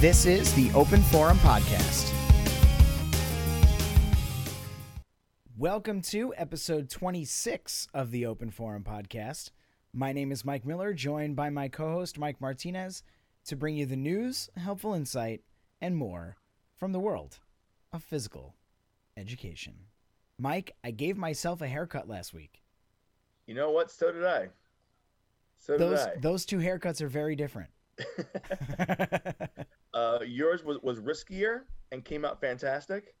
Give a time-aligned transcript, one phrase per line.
[0.00, 2.12] This is the Open Forum Podcast.
[5.56, 9.50] Welcome to episode 26 of the Open Forum Podcast.
[9.92, 13.02] My name is Mike Miller, joined by my co host, Mike Martinez,
[13.46, 15.40] to bring you the news, helpful insight,
[15.80, 16.36] and more
[16.76, 17.40] from the world
[17.92, 18.54] of physical
[19.16, 19.74] education.
[20.38, 22.62] Mike, I gave myself a haircut last week.
[23.48, 23.90] You know what?
[23.90, 24.50] So did I.
[25.58, 26.14] So did I.
[26.20, 27.70] those two haircuts are very different.
[29.98, 31.62] uh, yours was, was riskier
[31.92, 33.14] and came out fantastic.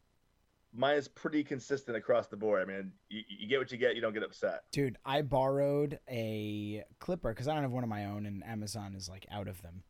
[0.72, 2.62] Mine is pretty consistent across the board.
[2.62, 3.96] I mean, you, you get what you get.
[3.96, 4.64] You don't get upset.
[4.70, 8.94] Dude, I borrowed a clipper because I don't have one of my own, and Amazon
[8.94, 9.82] is like out of them.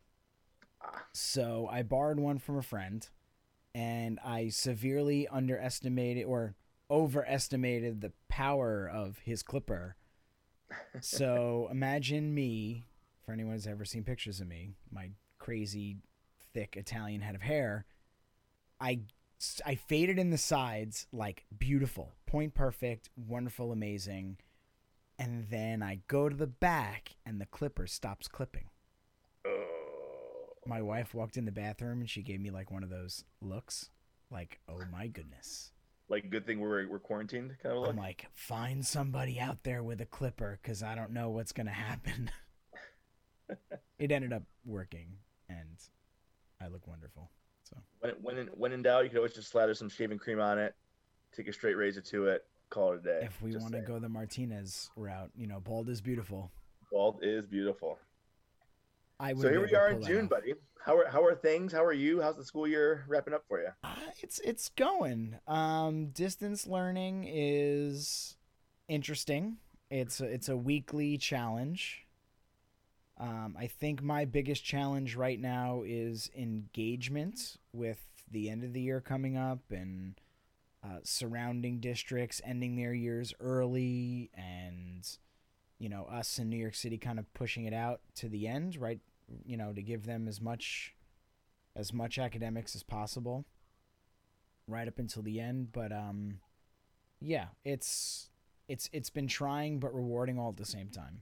[0.81, 1.03] Ah.
[1.13, 3.07] So I borrowed one from a friend,
[3.75, 6.55] and I severely underestimated or
[6.89, 9.95] overestimated the power of his clipper.
[11.01, 12.85] So imagine me,
[13.25, 15.97] for anyone who's ever seen pictures of me, my crazy,
[16.53, 17.85] thick Italian head of hair.
[18.79, 19.01] I
[19.65, 24.37] I faded in the sides like beautiful, point perfect, wonderful, amazing.
[25.17, 28.69] And then I go to the back and the clipper stops clipping.
[29.45, 29.65] Oh.
[30.65, 33.89] My wife walked in the bathroom and she gave me like one of those looks
[34.31, 35.71] like, oh my goodness.
[36.07, 37.91] Like, good thing we're, we're quarantined kind of look.
[37.91, 41.67] I'm like, find somebody out there with a clipper because I don't know what's going
[41.67, 42.31] to happen.
[43.99, 45.77] it ended up working and
[46.61, 47.29] I look wonderful.
[47.63, 50.39] So When, when, in, when in doubt, you can always just slather some shaving cream
[50.39, 50.75] on it,
[51.35, 53.19] take a straight razor to it, call it a day.
[53.23, 56.51] if we want to go the Martinez route, you know, bald is beautiful.
[56.91, 57.97] Bald is beautiful.
[59.19, 60.53] I would So here we are in June, buddy.
[60.83, 61.73] How are, how are things?
[61.73, 62.21] How are you?
[62.21, 63.67] How's the school year wrapping up for you?
[63.83, 65.35] Uh, it's it's going.
[65.45, 68.37] Um, distance learning is
[68.87, 69.57] interesting.
[69.91, 72.05] It's a, it's a weekly challenge.
[73.19, 77.99] Um, I think my biggest challenge right now is engagement with
[78.31, 80.15] the end of the year coming up and
[80.83, 85.05] uh, surrounding districts ending their years early, and
[85.77, 88.77] you know us in New York City kind of pushing it out to the end,
[88.77, 88.99] right?
[89.45, 90.95] You know, to give them as much
[91.75, 93.45] as much academics as possible
[94.67, 96.39] right up until the end but um
[97.19, 98.29] yeah it's
[98.67, 101.21] it's it's been trying but rewarding all at the same time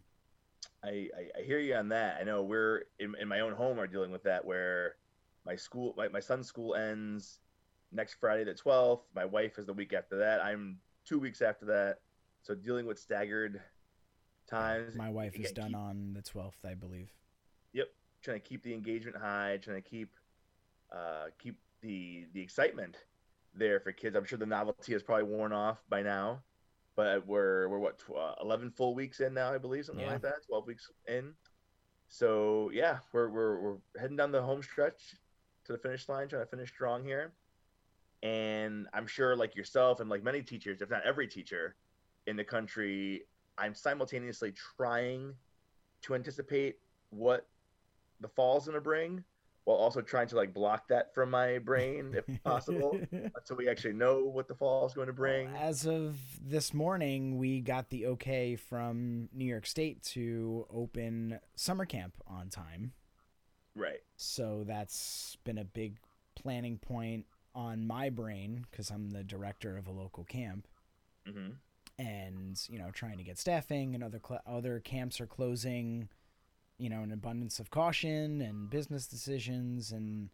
[0.88, 2.18] I, I, I hear you on that.
[2.20, 4.96] I know we're in, in my own home are dealing with that where
[5.46, 7.40] my school my, my son's school ends
[7.92, 9.02] next Friday the 12th.
[9.16, 10.44] My wife is the week after that.
[10.44, 12.00] I'm two weeks after that.
[12.42, 13.62] So dealing with staggered
[14.50, 14.96] times.
[14.96, 17.12] my wife is done keep- on the 12th i believe
[17.74, 17.88] Yep.
[18.22, 20.16] Trying to keep the engagement high, trying to keep
[20.92, 22.96] uh, keep the the excitement
[23.54, 24.16] there for kids.
[24.16, 26.42] I'm sure the novelty has probably worn off by now,
[26.98, 30.14] but we're we're what tw- uh, 11 full weeks in now, I believe, something Yeah.
[30.14, 30.46] like that.
[30.48, 31.34] 12 weeks in.
[32.10, 35.16] So yeah, we're we're we're heading down the home stretch
[35.66, 37.34] to the finish line, trying to finish strong here.
[38.24, 41.76] And I'm sure, like yourself and like many teachers, if not every teacher
[42.26, 43.24] in the country,
[43.60, 45.36] I'm simultaneously trying
[46.02, 46.80] to anticipate
[47.12, 47.48] what
[48.22, 49.24] the fall's going to bring
[49.68, 53.92] while also trying to like block that from my brain if possible until we actually
[53.94, 55.50] know what the fall is going to bring.
[55.58, 61.86] as of this morning we got the okay from new york state to open summer
[61.86, 62.94] camp on time
[63.76, 64.00] Right.
[64.16, 65.98] so that's been a big
[66.34, 70.66] planning point on my brain because i'm the director of a local camp
[71.30, 71.50] hmm
[72.00, 76.08] and you know trying to get staffing and other cl- other camps are closing
[76.78, 80.30] you know an abundance of caution and business decisions and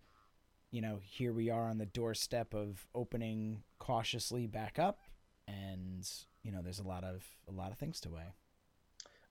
[0.72, 5.00] you know here we are on the doorstep of opening cautiously back up
[5.48, 6.10] and
[6.44, 8.34] you know there's a lot of a lot of things to weigh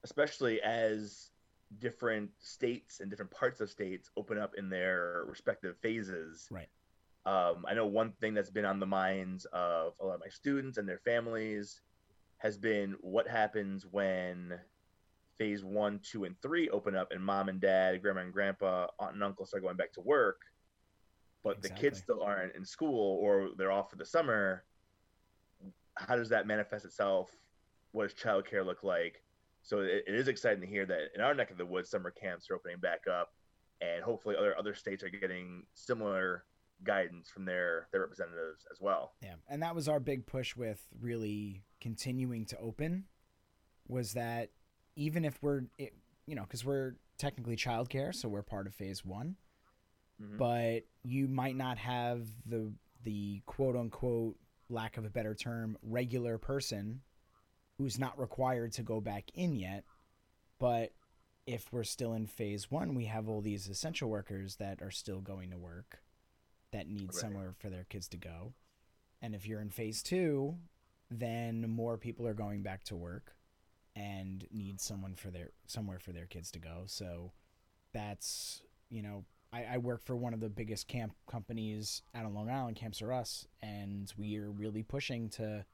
[0.04, 1.30] Especially as
[1.78, 6.48] different states and different parts of states open up in their respective phases.
[6.50, 6.68] Right.
[7.24, 10.28] Um, I know one thing that's been on the minds of a lot of my
[10.28, 11.80] students and their families
[12.38, 14.58] has been what happens when
[15.38, 19.14] phase one, two, and three open up and mom and dad, grandma and grandpa, aunt
[19.14, 20.42] and uncle start going back to work,
[21.42, 24.64] but the kids still aren't in school or they're off for the summer.
[25.96, 27.30] How does that manifest itself?
[27.92, 29.22] What does childcare look like?
[29.62, 32.10] So it, it is exciting to hear that in our neck of the woods, summer
[32.10, 33.32] camps are opening back up,
[33.80, 36.44] and hopefully other other states are getting similar
[36.84, 39.12] guidance from their their representatives as well.
[39.22, 43.04] Yeah, and that was our big push with really continuing to open
[43.86, 44.50] was that
[44.96, 45.94] even if we're it,
[46.26, 49.36] you know because we're technically childcare, so we're part of phase one,
[50.20, 50.38] Mhm.
[50.38, 52.72] but you might not have the
[53.04, 57.02] the quote unquote lack of a better term regular person
[57.78, 59.84] who's not required to go back in yet,
[60.58, 60.92] but
[61.46, 65.20] if we're still in phase one, we have all these essential workers that are still
[65.20, 66.02] going to work
[66.70, 67.14] that need Right.
[67.14, 68.54] somewhere for their kids to go.
[69.20, 70.58] And if you're in phase two,
[71.10, 73.36] then more people are going back to work
[73.94, 76.82] and need someone for their somewhere for their kids to go.
[76.86, 77.32] So
[77.92, 82.34] that's you know, I, I work for one of the biggest camp companies out on
[82.34, 85.64] Long Island, Camps R Us, and we are really pushing to,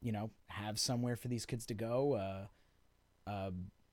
[0.00, 2.14] you know, have somewhere for these kids to go.
[2.14, 3.50] Uh, uh,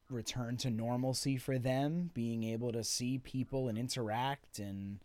[0.10, 5.00] return to normalcy for them, being able to see people and interact and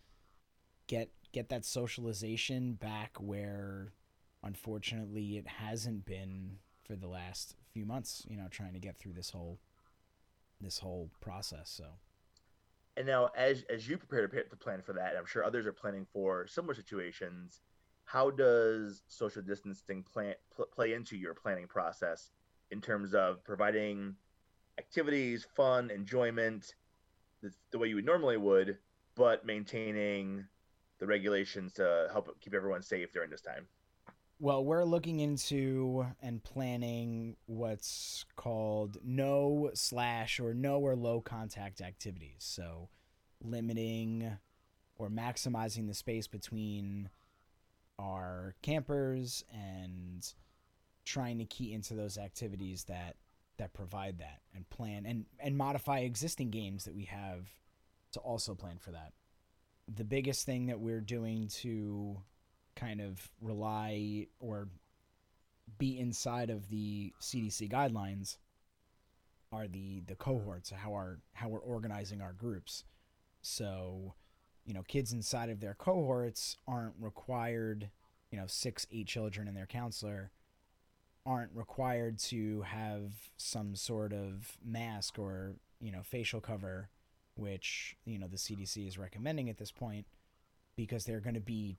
[0.87, 3.93] get get that socialization back where
[4.43, 9.13] unfortunately it hasn't been for the last few months, you know, trying to get through
[9.13, 9.59] this whole
[10.63, 11.69] this whole process.
[11.69, 11.85] So
[12.97, 15.75] And now, as as you prepare to, to plan for that, I'm sure others are
[15.75, 17.61] planning for similar situations.
[18.07, 22.31] How does social distancing plan pl- play into your planning process
[22.71, 24.17] in terms of providing
[24.79, 26.75] activities, fun, enjoyment,
[27.43, 28.79] the, the way you would normally would,
[29.17, 30.47] but maintaining
[30.99, 33.69] the regulations to help keep everyone safe during this time?
[34.39, 41.81] Well, we're looking into and planning what's called no slash or no or low contact
[41.81, 42.37] activities.
[42.41, 42.91] So,
[43.43, 44.37] limiting
[44.97, 47.09] or maximizing the space between
[47.99, 50.27] our campers and
[51.07, 53.17] trying to key into those activities that
[53.57, 57.49] that provide that and plan and and modify existing games that we have
[58.13, 59.15] to also plan for that.
[59.89, 62.19] The biggest thing that we're doing to
[62.77, 64.69] kind of rely or
[65.79, 68.37] be inside of the CDC guidelines
[69.53, 72.85] are the the cohorts how our how we're organizing our groups.
[73.43, 74.15] So,
[74.65, 77.91] you know, kids inside of their cohorts aren't required,
[78.31, 80.31] you know, six, eight children and their counselor
[81.25, 86.89] aren't required to have some sort of mask or, you know, facial cover,
[87.35, 90.07] which, you know, the CDC is recommending at this point
[90.77, 91.79] because they're going to be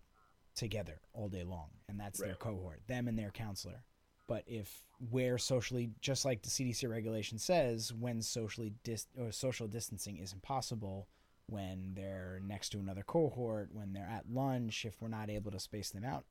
[0.58, 3.84] together all day long and that's their cohort them and their counselor.
[4.28, 9.68] But if where socially just like the cdc regulation says when socially dis- or social
[9.68, 11.08] distancing is impossible,
[11.48, 15.60] when they're next to another cohort when they're at lunch if we're not able to
[15.60, 16.26] space them out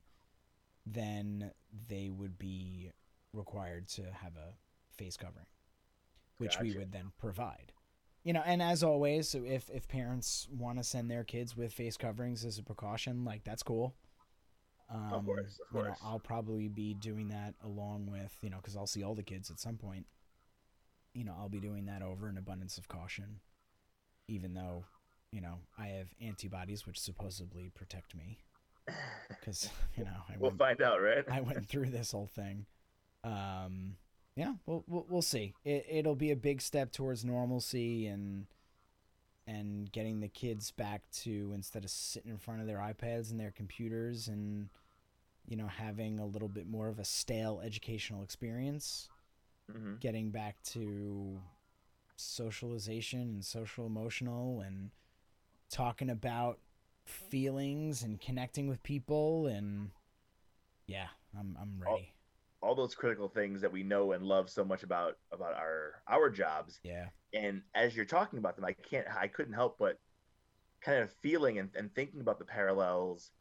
[0.85, 1.51] then
[1.89, 2.91] they would be
[3.33, 4.53] required to have a
[4.95, 5.45] face covering
[6.37, 7.71] which we would then provide.
[8.23, 11.97] You know and as always if if parents want to send their kids with face
[11.97, 13.95] coverings as a precaution like that's cool
[14.89, 18.75] um, course, of you know, i'll probably be doing that along with you know because
[18.75, 20.05] i'll see all the kids at some point
[21.13, 23.39] you know i'll be doing that over an abundance of caution
[24.27, 24.85] even though
[25.31, 28.39] you know i have antibodies which supposedly protect me
[29.29, 31.25] because you know i We'll went find out, right?
[31.29, 32.65] I went through this whole thing.
[33.23, 33.95] Um,
[34.35, 35.53] yeah, we'll, we'll we'll see.
[35.65, 38.45] It it'll be a big step towards normalcy and
[39.47, 43.39] and getting the kids back to instead of sitting in front of their iPads and
[43.39, 44.69] their computers and
[45.47, 49.09] you know having a little bit more of a stale educational experience,
[49.71, 51.41] hmm getting back to
[52.17, 54.91] socialization and social emotional and
[55.69, 56.59] talking about
[57.05, 59.91] feelings and connecting with people and
[60.87, 61.07] yeah,
[61.37, 62.13] I'm I'm ready.
[62.61, 66.29] All those critical things that we know and love so much about about our our
[66.29, 66.79] jobs.
[66.83, 67.07] Yeah.
[67.33, 69.99] And as you're talking about them, I can't I couldn't help but
[70.81, 73.31] kind of feeling and, and thinking about the parallels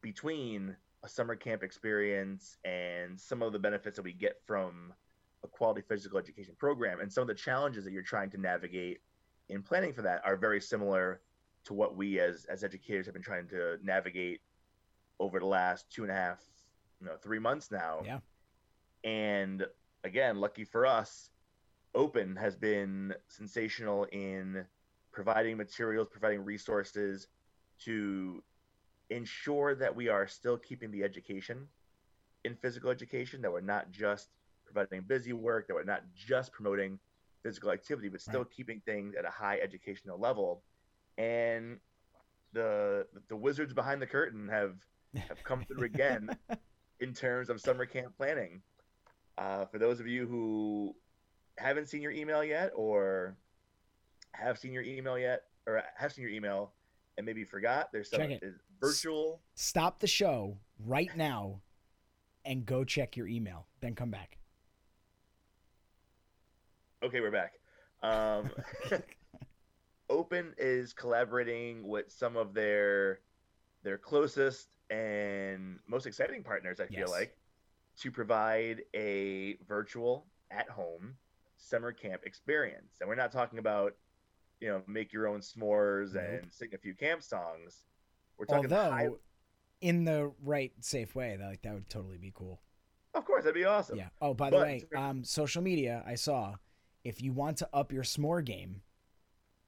[0.00, 4.92] between a summer camp experience and some of the benefits that we get from
[5.44, 9.00] a quality physical education program and some of the challenges that you're trying to navigate
[9.48, 11.20] in planning for that are very similar
[11.64, 14.40] to what we as as educators have been trying to navigate
[15.20, 16.42] over the last two and a half
[17.00, 18.18] you know three months now Yeah.
[19.04, 19.66] And
[20.04, 21.30] again lucky for us
[21.94, 24.64] open has been sensational in
[25.12, 27.28] providing materials providing resources
[27.78, 28.42] to
[29.10, 31.68] ensure that we are still keeping the education
[32.44, 34.28] in physical education that we're not just
[34.64, 36.98] providing busy work that we're not just promoting
[37.42, 38.50] physical activity but still Right.
[38.50, 40.62] keeping things at a high educational level
[41.18, 41.78] and
[42.52, 44.74] the the wizards behind the curtain have
[45.28, 46.28] have come through again
[47.00, 48.62] in terms of summer camp planning.
[49.38, 50.94] Uh, for those of you who
[51.58, 53.36] haven't seen your email yet, or
[54.32, 56.72] have seen your email yet, or have seen your email
[57.16, 58.40] and maybe forgot, there's some Check it.
[58.42, 59.40] is virtual.
[59.54, 61.60] Stop the show right now
[62.44, 63.66] and go check your email.
[63.80, 64.38] Then come back.
[67.02, 67.54] Okay, we're back.
[68.02, 68.50] Um,
[70.08, 73.20] Open is collaborating with some of their
[73.82, 76.80] their closest and most exciting partners.
[76.80, 77.10] I feel Yes.
[77.10, 77.36] like
[77.98, 81.14] to provide a virtual at home
[81.56, 83.94] summer camp experience, and we're not talking about
[84.60, 86.24] you know, make your own s'mores Nope.
[86.42, 87.84] and sing a few camp songs.
[88.38, 89.08] We're talking Although, high,
[89.82, 92.62] in the right, safe way, that like that would totally be cool.
[93.12, 93.98] of course, that'd be awesome.
[93.98, 94.08] Yeah.
[94.22, 96.56] Oh, by the But- way, um, social media, I saw
[97.04, 98.80] if you want to up your s'more game,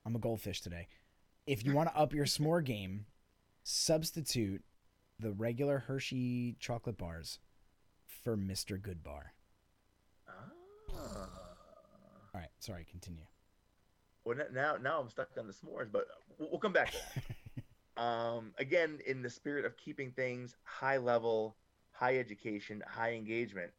[0.06, 0.88] I'm a goldfish today.
[1.47, 3.06] If you want to up your s'more game,
[3.62, 4.64] substitute
[5.18, 7.38] the regular Hershey chocolate bars
[8.22, 8.80] for Mr.
[8.80, 9.32] Goodbar.
[10.28, 11.28] Ah.
[12.34, 13.25] All right, sorry, continue.
[14.25, 16.06] Well, now now I'm stuck on the s'mores, but
[16.38, 18.02] we'll, we'll come back to that.
[18.02, 21.56] um, again, in the spirit of keeping things high level,
[21.92, 23.72] high education, high engagement,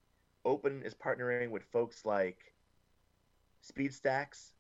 [0.46, 2.54] Open is partnering with folks like
[3.62, 4.54] Speed Stacks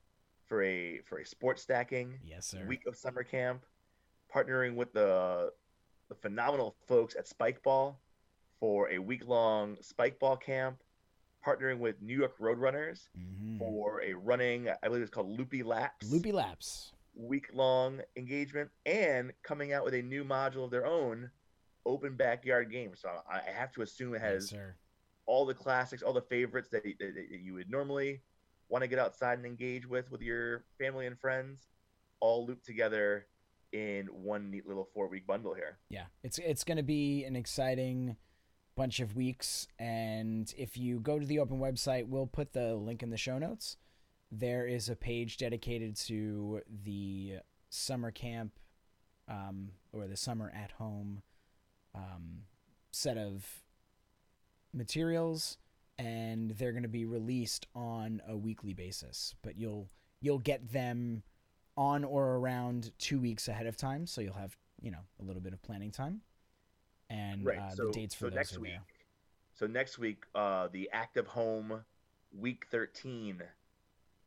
[0.45, 2.63] for a for a sports stacking yes, sir.
[2.67, 3.65] week of summer camp,
[4.33, 5.51] partnering with the
[6.09, 7.95] the phenomenal folks at Spikeball
[8.59, 10.81] for a week long Spikeball camp,
[11.45, 13.57] partnering with New York Road Runners Mhm.
[13.57, 16.93] for a running, I believe it's called Loopy Laps, Loopy Laps.
[17.15, 21.31] week long engagement, and coming out with a new module of their own,
[21.85, 22.95] open backyard game.
[22.95, 24.75] So I I have to assume it has sir.
[25.25, 28.21] all the classics, all the favorites that, that, that you would normally
[28.67, 31.69] want to get outside and engage with with your family and friends,
[32.19, 33.27] all looped together
[33.71, 35.79] in one neat little four week bundle here.
[35.89, 38.17] Yeah, it's it's going to be an exciting
[38.79, 43.03] bunch of weeks, and if you go to the open website, we'll put the link
[43.03, 43.75] in the show notes.
[44.31, 48.53] There is a page dedicated to the summer camp,
[49.27, 51.23] um, or the summer at home
[51.93, 52.43] um,
[52.89, 53.45] set of
[54.73, 55.57] materials,
[55.97, 59.35] and they're going to be released on a weekly basis.
[59.41, 59.89] But you'll
[60.21, 61.23] you'll get them
[61.75, 65.41] on or around two weeks ahead of time, so you'll have you know a little
[65.41, 66.21] bit of planning time,
[67.09, 67.57] and Right.
[67.59, 68.71] uh, so the dates for so those next week.
[68.71, 68.83] there.
[69.53, 71.83] So next week, uh, the Active Home
[72.31, 73.41] Week 13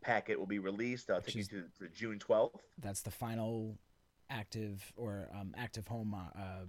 [0.03, 1.11] packet will be released.
[1.11, 2.61] I'll Which take you to, to June 12th.
[2.79, 3.79] That's the final
[4.29, 6.65] active or um, active home uh, uh,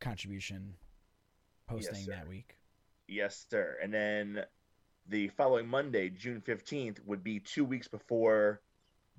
[0.00, 0.74] contribution
[1.66, 2.12] posting sir.
[2.12, 2.56] that week.
[3.08, 3.76] Yes, sir.
[3.82, 4.44] And then
[5.08, 8.60] the following Monday, June 15th, would be two weeks before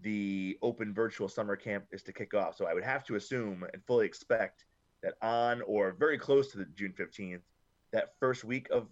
[0.02, 2.56] the open virtual summer camp is to kick off.
[2.56, 4.66] So I would have to assume and fully expect
[5.04, 7.42] that on or very close to the June 15th,
[7.92, 8.88] that first week of,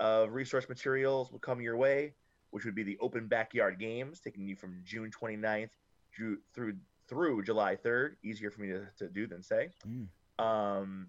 [0.00, 2.14] of resource materials will come your way,
[2.50, 5.70] which would be the open backyard games, taking you from June 29th
[6.14, 6.74] through through,
[7.08, 8.16] through July 3rd.
[8.22, 9.70] Easier for me to, to do than say.
[9.88, 10.08] Mm.
[10.38, 11.06] Um,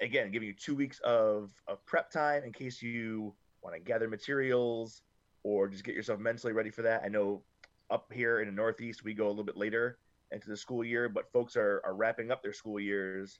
[0.00, 4.08] again, giving you two weeks of, of prep time in case you want to gather
[4.08, 5.02] materials
[5.42, 7.02] or just get yourself mentally ready for that.
[7.04, 7.42] I know
[7.90, 9.98] up here in the Northeast, we go a little bit later
[10.32, 13.38] into the school year, but folks are, are wrapping up their school years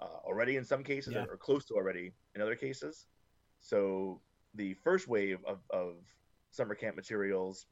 [0.00, 1.24] uh, already in some cases Yeah.
[1.24, 3.06] or, or close to already in other cases.
[3.60, 4.20] So
[4.54, 5.94] the first wave of, of
[6.50, 7.66] summer camp materials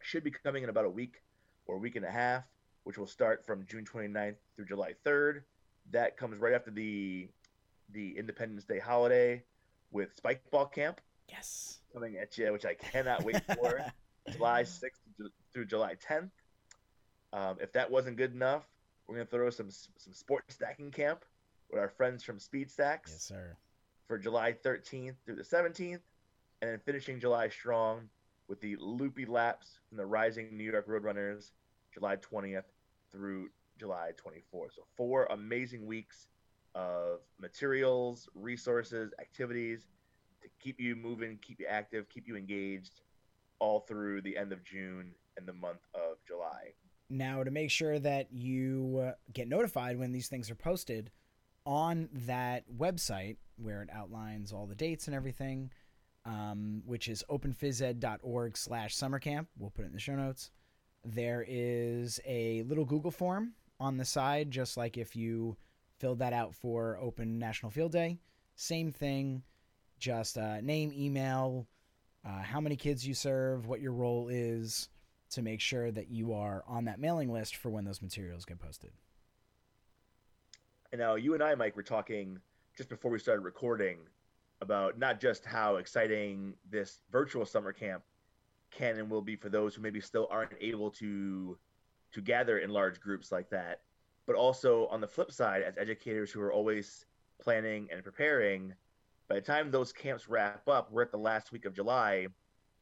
[0.00, 1.22] should be coming in about a week
[1.66, 2.44] or a week and a half,
[2.84, 5.42] which will start from June 29th through July 3rd.
[5.90, 7.28] That comes right after the
[7.90, 9.42] the Independence Day holiday
[9.90, 11.78] with Spikeball Camp Yes.
[11.92, 13.82] coming at you, which I cannot wait for.
[14.32, 16.30] July 6th through July 10th.
[17.32, 18.66] Um, if that wasn't good enough,
[19.06, 21.24] we're gonna throw some some sports stacking camp
[21.70, 23.56] with our friends from Speed Stacks Yes, sir.
[24.06, 26.00] for July 13th through the 17th,
[26.62, 28.08] and then finishing July strong
[28.48, 31.52] with the Loopy Laps from the Rising New York Road Runners,
[31.92, 32.64] July 20th
[33.10, 34.72] through July 24th.
[34.74, 36.28] So four amazing weeks
[36.74, 39.86] of materials, resources, activities
[40.42, 43.00] to keep you moving, keep you active, keep you engaged,
[43.58, 46.72] all through the end of June and the month of July.
[47.10, 51.10] Now, to make sure that you uh, get notified when these things are posted
[51.64, 55.70] on that website where it outlines all the dates and everything,
[56.24, 59.48] um, which is openphysed.org slash summercamp.
[59.58, 60.50] We'll put it in the show notes.
[61.04, 65.56] There is a little Google form on the side, just like if you
[65.98, 68.18] filled that out for Open National Field Day.
[68.56, 69.42] Same thing,
[69.98, 71.66] just uh, name, email,
[72.24, 74.88] uh, how many kids you serve, what your role is,
[75.30, 78.58] to make sure that you are on that mailing list for when those materials get
[78.58, 78.90] posted.
[80.92, 82.38] And now you and I, Mike, were talking
[82.76, 83.98] just before we started recording
[84.60, 88.02] about not just how exciting this virtual summer camp
[88.70, 91.58] can and will be for those who maybe still aren't able to
[92.10, 93.82] to gather in large groups like that,
[94.26, 97.04] but also on the flip side, as educators who are always
[97.38, 98.72] planning and preparing,
[99.28, 102.26] by the time those camps wrap up, we're at the last week of July.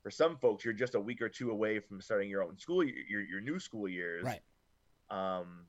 [0.02, 2.84] For some folks, you're just a week or two away from starting your own school,
[2.84, 4.24] your your new school years.
[4.24, 4.40] Right.
[5.10, 5.66] Um,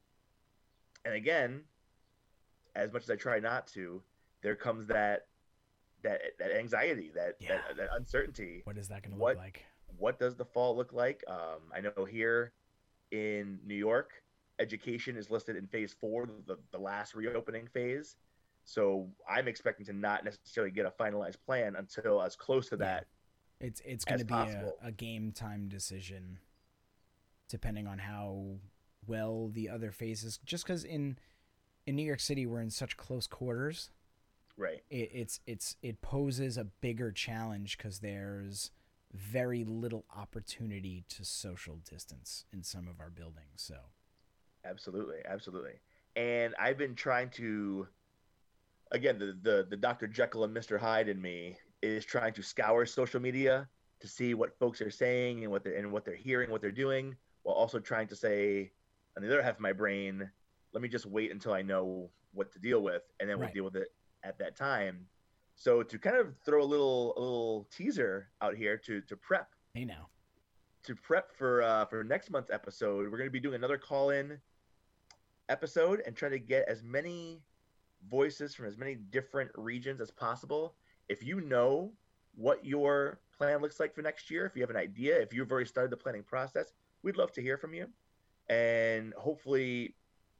[1.05, 1.62] and again,
[2.75, 4.01] as much as I try not to,
[4.43, 5.27] there comes that
[6.03, 7.62] that that anxiety, that Yeah.
[7.67, 8.62] that, that uncertainty.
[8.65, 9.65] What is that going to look like?
[9.98, 11.24] what does the fall look like?
[11.27, 12.51] Um, I know here
[13.12, 14.12] in New York,
[14.60, 18.17] education is listed in phase four, the, the last reopening phase.
[18.68, 23.08] So I'm expecting to not necessarily get a finalized plan until as close to that.
[23.60, 26.38] It's it's going to be a, a game time decision,
[27.48, 28.58] depending on how
[29.08, 30.38] well the other phases.
[30.46, 31.18] Just because in
[31.86, 33.90] in New York City we're in such close quarters,
[34.58, 34.84] Right.
[34.90, 38.72] it, it's it's it poses a bigger challenge because there's
[39.14, 43.48] very little opportunity to social distance in some of our buildings.
[43.56, 43.76] So
[44.66, 45.80] Absolutely, absolutely.
[46.16, 47.88] And I've been trying to,
[48.91, 50.08] again, the the the Dr.
[50.08, 50.79] Jekyll and Mr.
[50.79, 53.67] Hyde in me is trying to scour social media
[54.00, 56.72] to see what folks are saying and what they're and what they're hearing, what they're
[56.72, 58.72] doing, while also trying to say,
[59.15, 60.29] on the other half of my brain,
[60.74, 63.63] let me just wait until I know what to deal with, and then we'll deal
[63.63, 63.89] with it
[64.24, 65.08] at that time.
[65.56, 69.50] So to kind of throw a little a little teaser out here to to prep
[69.74, 70.08] hey now,
[70.84, 74.38] to prep for uh, for next month's episode, we're going to be doing another call-in
[75.50, 77.41] episode and try to get as many
[78.10, 80.75] voices from as many different regions as possible.
[81.10, 81.94] If you know
[82.36, 85.51] what your plan looks like for next year, if you have an idea, if you've
[85.51, 86.74] already started the planning process,
[87.04, 87.88] we'd love to hear from you,
[88.50, 89.96] and hopefully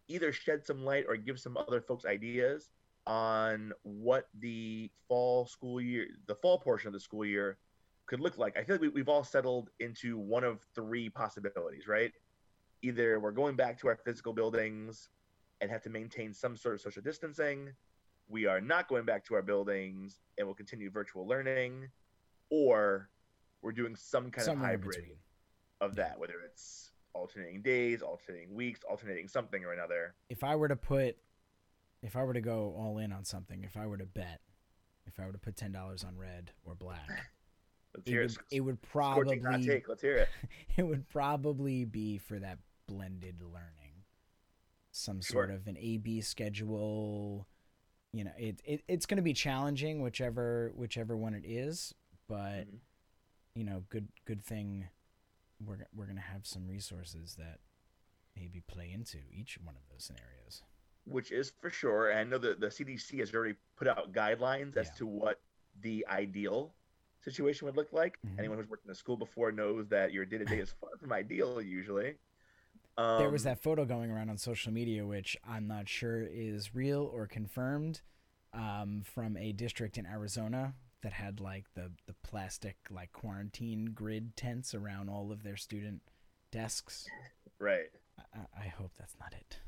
[0.08, 2.70] either shed some light or give some other folks ideas
[3.06, 7.58] on what the fall school year, the fall portion of the school year
[8.06, 8.58] could look like.
[8.58, 12.12] I feel like we, we've all settled into one of three possibilities, right?
[12.82, 15.10] Either we're going back to our physical buildings
[15.62, 17.72] and have to maintain some sort of social distancing,
[18.30, 21.88] we are not going back to our buildings and we'll continue virtual learning,
[22.50, 23.10] or
[23.62, 25.18] we're doing some kind somewhere of hybrid
[25.82, 26.10] of Yeah.
[26.10, 30.16] that, whether it's alternating days, alternating weeks, alternating something or another.
[30.30, 31.18] If I were to put,
[32.04, 34.42] if I were to go all in on something, if I were to bet,
[35.06, 37.10] if I were to put ten dollars on red or black,
[38.06, 38.38] it would, it.
[38.52, 39.88] it would probably take.
[39.90, 40.30] Let's hear it.
[40.78, 43.77] it would probably be for that blended learning
[44.98, 45.46] some Sure.
[45.46, 47.48] sort of an a b schedule
[48.12, 51.94] you know it, it it's going to be challenging whichever whichever one it is
[52.28, 52.80] but Mhm.
[53.54, 54.90] you know good good thing
[55.64, 57.60] we're, we're going to have some resources that
[58.36, 60.64] maybe play into each one of those scenarios
[61.06, 62.10] which is for sure.
[62.10, 64.94] And I know that the CDC has already put out guidelines as Yeah.
[64.98, 65.40] to what
[65.80, 66.76] the ideal
[67.22, 68.18] situation would look like.
[68.28, 68.38] Mhm.
[68.40, 70.90] Anyone who's worked in a school before knows that your day to day is far
[70.98, 72.18] from ideal usually.
[72.98, 76.74] There was Um, that photo going around on social media which i'm not sure is
[76.74, 78.02] real or confirmed
[78.54, 84.36] um, from a district in arizona that had like the, the plastic like quarantine grid
[84.36, 86.02] tents around all of their student
[86.52, 87.08] desks
[87.60, 87.90] right.
[88.34, 89.60] i, I- hope that's not it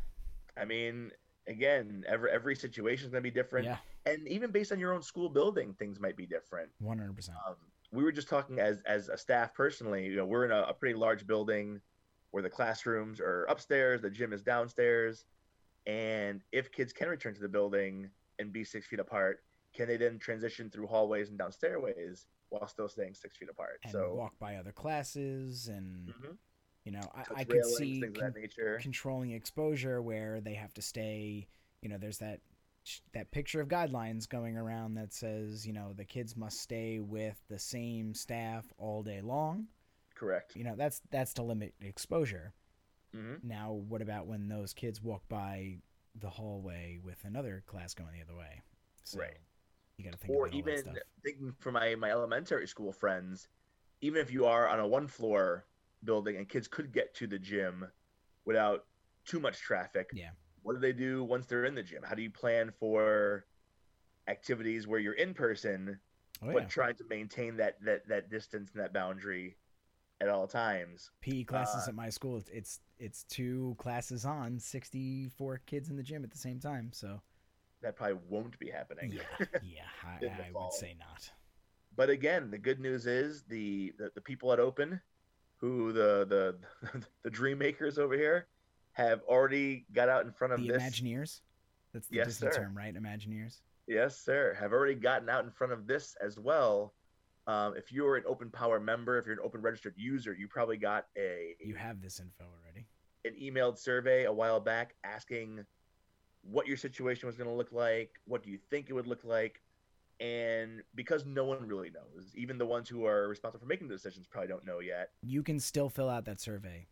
[0.58, 1.12] I mean,
[1.48, 4.94] again, every every situation is going to be different, yeah and even based on your
[4.94, 6.70] own school building, things might be different.
[6.84, 7.56] 100% um,
[7.92, 10.06] we were just talking as as a staff personally.
[10.06, 11.80] You know, we're in a, a pretty large building
[12.32, 15.26] where the classrooms are upstairs, the gym is downstairs,
[15.86, 19.98] and if kids can return to the building and be six feet apart, can they
[19.98, 23.80] then transition through hallways and down stairways while still staying six feet apart?
[23.84, 26.38] and so, walk by other classes and Mhm.
[26.86, 28.80] you know i, I could see things con- of that nature.
[28.82, 31.48] controlling exposure where they have to stay
[31.82, 32.42] you know there's that
[33.14, 37.38] that picture of guidelines going around that says you know the kids must stay with
[37.50, 39.68] the same staff all day long
[40.20, 40.56] Correct.
[40.56, 42.54] you know that's that's to limit exposure
[43.14, 45.78] hmm now what about when those kids walk by
[46.20, 48.62] the hallway with another class going the other way
[49.04, 49.38] so Right.
[49.98, 50.84] you got to think Or about even
[51.24, 53.48] thinking for my my elementary school friends,
[54.02, 55.66] even if you are on a one floor
[56.04, 57.88] building and kids could get to the gym
[58.46, 58.86] without
[59.26, 60.10] too much traffic.
[60.14, 60.32] Yeah.
[60.64, 62.04] What do they do once they're in the gym?
[62.04, 63.46] How do you plan for
[64.28, 66.00] activities where you're in person
[66.44, 69.56] oh but yeah trying to maintain that that that distance and that boundary
[70.22, 71.12] at all times?
[71.22, 76.04] pe classes uh, at my school it's, it's two classes on 64 kids in the
[76.04, 77.22] gym at the same time so
[77.82, 79.12] That probably won't be happening.
[79.14, 81.30] yeah yeah i, I would say not
[81.96, 85.02] But again, the good news is the the, the people at Open,
[85.58, 88.48] who the the the dream makers over here,
[88.94, 90.82] have already got out in front of the this.
[90.84, 91.42] Imagineers.
[91.94, 92.94] That's the Yes, Disney term, right?
[92.96, 93.62] Imagineers.
[93.88, 94.56] Yes, sir.
[94.60, 96.94] Have already gotten out in front of this as well.
[97.50, 100.78] Um, if you're an Open Power member, if you're an Open registered user, you probably
[100.78, 102.86] got a You have this info already.
[103.26, 105.66] an emailed survey a while back asking
[106.44, 109.24] what your situation was going to look like, what do you think it would look
[109.24, 109.62] like,
[110.20, 113.96] and because no one really knows, even the ones who are responsible for making the
[113.96, 115.10] decisions probably don't know yet.
[115.24, 116.88] You can still fill out that survey.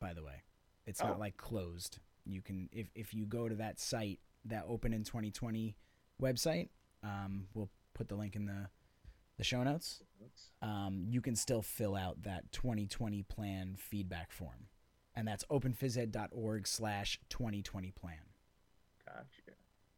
[0.00, 0.42] By the way,
[0.86, 1.08] it's Oh.
[1.08, 1.98] not like closed.
[2.24, 5.76] You can if if you go to that site, that Open in 2020
[6.22, 6.68] website.
[7.02, 8.68] Um, we'll put the link in the
[9.38, 10.02] the show notes,
[10.62, 14.68] um, you can still fill out that 2020 plan feedback form.
[15.14, 18.16] And that's openphysed.org slash 2020 plan.
[19.06, 19.56] Gotcha.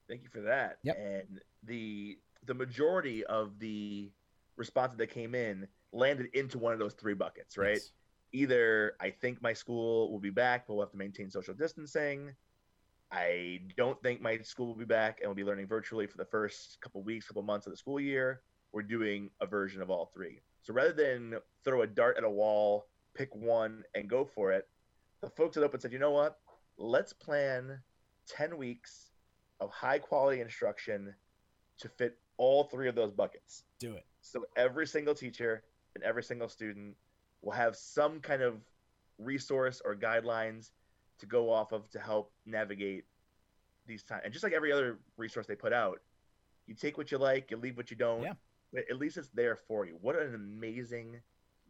[0.08, 0.78] Thank you for that.
[0.82, 0.96] Yep.
[0.98, 4.10] And the the majority of the
[4.56, 7.74] responses that came in landed into one of those three buckets, right?
[7.74, 7.90] Yes.
[8.32, 12.32] Either I think my school will be back, but we'll have to maintain social distancing.
[13.10, 16.26] I don't think my school will be back and we'll be learning virtually for the
[16.26, 18.42] first couple weeks, couple months of the school year.
[18.72, 20.40] We're doing a version of all three.
[20.62, 24.68] So rather than throw a dart at a wall, pick one and go for it,
[25.20, 26.38] the folks at Open said, you know what?
[26.76, 27.80] Let's plan
[28.28, 29.10] 10 weeks
[29.60, 31.14] of high quality instruction
[31.78, 33.64] to fit all three of those buckets.
[33.80, 34.04] Do it.
[34.20, 35.62] So every single teacher
[35.94, 36.94] and every single student
[37.42, 38.60] will have some kind of
[39.18, 40.70] resource or guidelines
[41.18, 43.04] to go off of to help navigate
[43.86, 44.22] these times.
[44.24, 46.00] And just like every other resource they put out,
[46.66, 48.22] you take what you like, you leave what you don't.
[48.22, 48.34] Yeah.
[48.76, 49.96] At least it's there for you.
[50.00, 51.20] What an amazing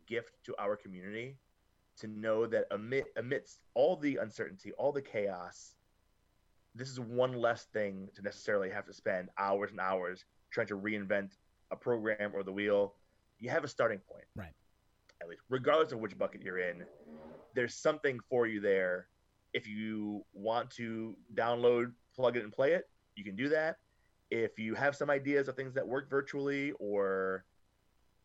[0.07, 1.37] gift to our community
[1.99, 5.75] to know that amid, amidst all the uncertainty, all the chaos,
[6.75, 10.77] this is one less thing to necessarily have to spend hours and hours trying to
[10.77, 11.33] reinvent
[11.71, 12.95] a program or the wheel.
[13.39, 14.25] You have a starting point.
[14.35, 14.55] Right.
[15.21, 16.85] At least, regardless of which bucket you're in,
[17.55, 19.09] there's something for you there.
[19.53, 23.79] If you want to download, plug it, and play it, you can do that.
[24.31, 27.45] If you have some ideas of things that work virtually or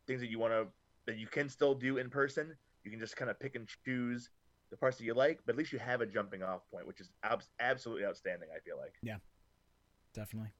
[0.08, 0.68] things that you want to
[1.06, 4.30] that you can still do in person, you can just kind of pick and choose
[4.70, 5.40] the parts that you like.
[5.46, 8.50] But at least you have a jumping off point, which is abs- absolutely outstanding.
[8.56, 8.94] I feel like.
[9.02, 9.18] Yeah,
[10.14, 10.52] definitely.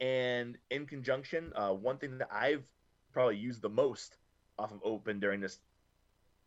[0.00, 2.64] And in conjunction, uh, one thing that I've
[3.12, 4.18] probably used the most
[4.58, 5.58] off of Open during this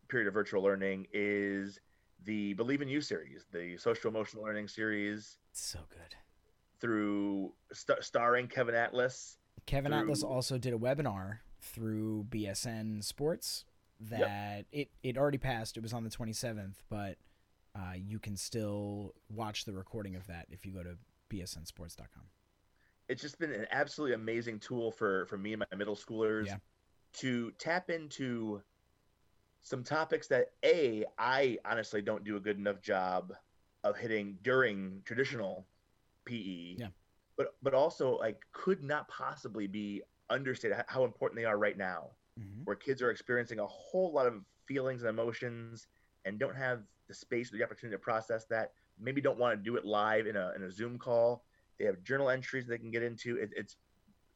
[0.08, 1.78] period of virtual learning is
[2.24, 6.16] the Believe in You series, the social emotional learning series so good.
[6.82, 9.38] Through st- starring Kevin Atlas.
[9.64, 13.64] Kevin Atlas also did a webinar through BSN Sports
[14.00, 15.76] that it, it already passed.
[15.76, 17.16] It was on the 27th, but
[17.76, 20.96] uh, you can still watch the recording of that if you go to
[21.30, 22.24] bsnsports.com.
[23.08, 26.56] It's just been an absolutely amazing tool for for me and my middle schoolers Yeah.
[27.18, 28.60] to tap into
[29.62, 33.32] some topics that a I honestly don't do a good enough job
[33.84, 35.66] of hitting during traditional
[36.24, 36.76] PE.
[36.78, 36.88] Yeah.
[37.36, 42.10] But but also like could not possibly be understated how important they are right now,
[42.38, 45.88] hmm where kids are experiencing a whole lot of feelings and emotions
[46.24, 48.72] and don't have the space or the opportunity to process that.
[49.00, 51.44] Maybe don't want to do it live in a in a Zoom call.
[51.78, 53.36] They have journal entries they can get into.
[53.36, 53.76] It, it's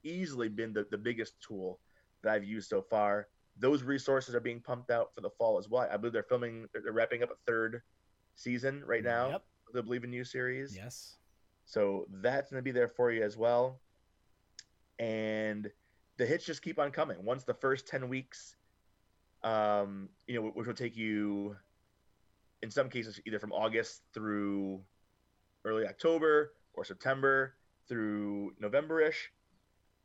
[0.02, 1.80] easily been the, the biggest tool
[2.22, 3.28] that I've used so far.
[3.58, 5.88] Those resources are being pumped out for the fall as well.
[5.90, 7.82] I believe they're filming, they're wrapping up a third
[8.34, 9.44] season right now Yep.
[9.72, 10.76] the Believe in You series.
[10.76, 11.16] Yes.
[11.66, 13.80] So that's going to be there for you as well.
[14.98, 15.68] And
[16.16, 17.22] the hits just keep on coming.
[17.22, 18.56] Once the first 10 weeks,
[19.42, 21.56] um, you know, which will take you,
[22.62, 24.80] in some cases, either from August through
[25.64, 27.54] early October or September
[27.88, 29.30] through November ish,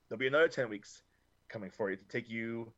[0.09, 1.03] there'll be another 10 weeks
[1.47, 2.73] coming for you to take you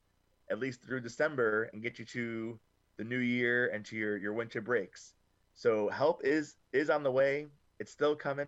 [0.51, 2.59] at least through December and get you to
[2.97, 5.13] the new year and to your, your winter breaks.
[5.55, 7.47] So help is is on the way.
[7.79, 8.47] It's still coming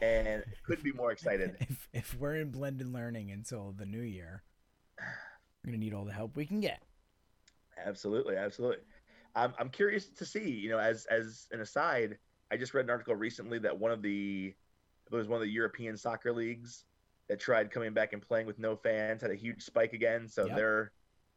[0.00, 1.56] and couldn't be more excited.
[1.60, 4.42] if, if we're in blended learning until the new year,
[5.64, 6.82] we're to need all the help we can get.
[7.84, 8.78] Absolutely, absolutely.
[9.34, 10.50] I'm I'm curious to see.
[10.50, 12.18] You know, as as an aside,
[12.50, 14.54] I just read an article recently that one of the
[15.10, 16.84] it was one of the European soccer leagues
[17.28, 20.46] that tried coming back and playing with no fans had a huge spike again, so
[20.46, 20.56] Yep.
[20.56, 20.92] they're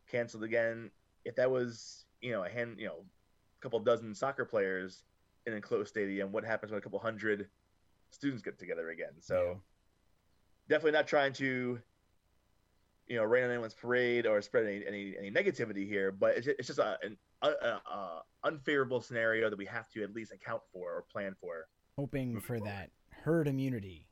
[0.10, 0.92] canceled again.
[1.26, 5.04] If that was you know a hand you know a couple dozen soccer players
[5.46, 7.50] in an enclosed stadium, what happens when a couple hundred
[8.12, 9.14] students get together again?
[9.20, 9.62] So
[10.70, 11.80] definitely not trying to
[13.10, 16.46] you know rain on anyone's parade or spread any any, any negativity here but it's
[16.46, 20.32] just, it's just a, an a, a, unfavorable scenario that we have to at least
[20.32, 21.68] account for or plan for
[21.98, 22.92] hoping for that
[23.24, 24.08] herd immunity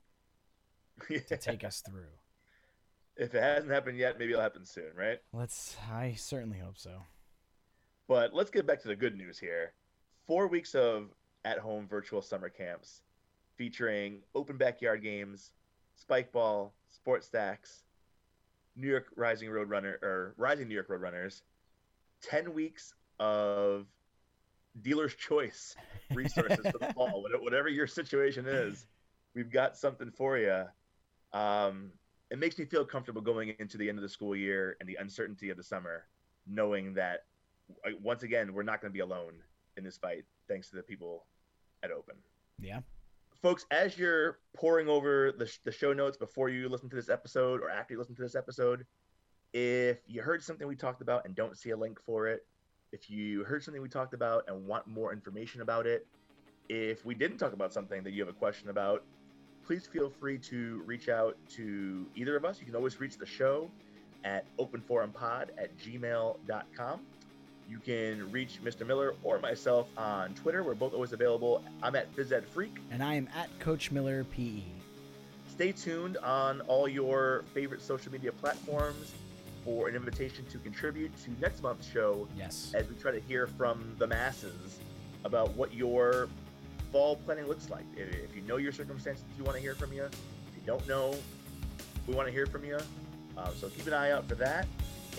[1.27, 2.09] to take us through.
[3.15, 5.77] if it hasn't happened yet maybe it'll happen soon right Let's.
[5.91, 7.03] I certainly hope so.
[8.07, 9.73] but let's get back to the good news here
[10.25, 11.09] four weeks of
[11.45, 13.01] at home virtual summer camps
[13.57, 15.51] featuring open backyard games
[16.09, 17.83] Spikeball sports stacks
[18.75, 21.41] new york rising road runner or rising new york Road Runners,
[22.21, 23.87] 10 weeks of
[24.81, 25.75] dealer's choice
[26.13, 27.25] resources for the fall.
[27.41, 28.85] Whatever your situation is
[29.33, 30.63] we've got something for you
[31.33, 31.91] um,
[32.29, 34.97] it makes me feel comfortable going into the end of the school year and the
[34.99, 36.05] uncertainty of the summer
[36.45, 37.25] knowing that
[37.85, 39.33] uh, once again we're not going to be alone
[39.77, 41.25] in this fight thanks to the people
[41.83, 42.15] at open.
[42.59, 42.79] Yeah.
[43.41, 47.61] Folks as you're poring over the, the show notes before you listen to this episode
[47.61, 48.85] or after you listen to this episode
[49.53, 52.45] If you heard something we talked about and don't see a link for it,
[52.91, 56.05] if you heard something we talked about and want more information about it,
[56.69, 59.03] if we didn't talk about something that you have a question about,
[59.65, 62.59] please feel free to reach out to either of us.
[62.59, 63.69] You can always reach the show
[64.23, 67.01] at openforumpod at gmail.com.
[67.69, 68.87] You can reach Mr.
[68.87, 70.63] Miller or myself on Twitter.
[70.63, 71.63] We're both always available.
[71.83, 72.71] I'm at FizEdFreak.
[72.91, 74.61] And I am at Coach Miller PE.
[75.49, 79.13] Stay tuned on all your favorite social media platforms
[79.65, 82.27] for an invitation to contribute to next month's show.
[82.37, 82.71] Yes.
[82.73, 84.79] As we try to hear from the masses
[85.25, 86.29] about what your
[86.91, 87.83] fall planning looks like.
[87.97, 90.03] If you know your circumstances, you want to hear from you.
[90.03, 91.15] If you don't know,
[92.07, 92.77] we want to hear from you.
[93.37, 94.67] Um, so keep an eye out for that.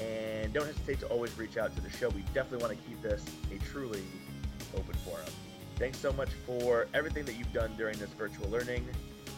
[0.00, 2.08] And don't hesitate to always reach out to the show.
[2.11, 4.02] We definitely want to keep this a truly
[4.76, 5.24] open forum.
[5.76, 8.87] Thanks so much for everything that you've done during this virtual learning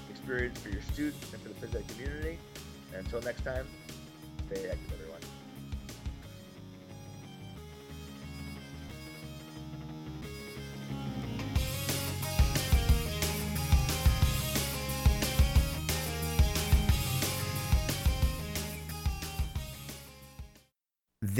[0.09, 2.38] experience for your students and for the phys ed community.
[2.94, 3.66] And until next time,
[4.46, 5.10] stay active, everyone.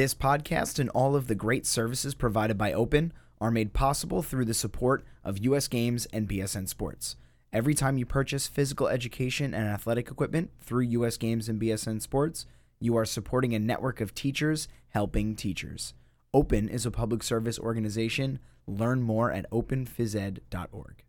[0.01, 4.47] This podcast and all of the great services provided by Open are made possible through
[4.47, 7.17] the support of US Games and BSN Sports.
[7.53, 12.47] Every time you purchase physical education and athletic equipment through US Games and BSN Sports,
[12.79, 15.93] you are supporting a network of teachers helping teachers.
[16.33, 18.39] Open is a public service organization.
[18.67, 21.05] Learn more at openphysed.org.